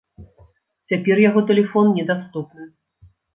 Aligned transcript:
Цяпер 0.93 1.21
яго 1.29 1.43
тэлефон 1.51 1.93
недаступны. 1.99 2.63